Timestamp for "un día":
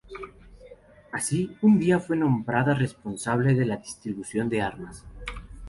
1.61-1.99